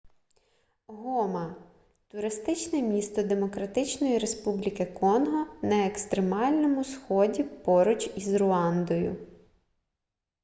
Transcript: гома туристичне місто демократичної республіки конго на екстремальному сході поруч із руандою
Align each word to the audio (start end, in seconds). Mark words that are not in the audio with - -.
гома 0.87 1.55
туристичне 2.07 2.81
місто 2.81 3.23
демократичної 3.23 4.17
республіки 4.17 4.85
конго 4.85 5.45
на 5.61 5.85
екстремальному 5.87 6.83
сході 6.83 7.43
поруч 7.43 8.09
із 8.15 8.33
руандою 8.33 9.27